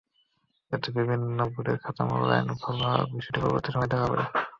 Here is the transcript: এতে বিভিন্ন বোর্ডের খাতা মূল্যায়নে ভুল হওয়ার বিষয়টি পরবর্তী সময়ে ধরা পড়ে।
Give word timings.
এতে 0.71 0.89
বিভিন্ন 0.97 1.39
বোর্ডের 1.51 1.77
খাতা 1.83 2.03
মূল্যায়নে 2.09 2.53
ভুল 2.61 2.77
হওয়ার 2.81 3.09
বিষয়টি 3.11 3.39
পরবর্তী 3.41 3.69
সময়ে 3.71 3.91
ধরা 3.91 4.07
পড়ে। 4.11 4.23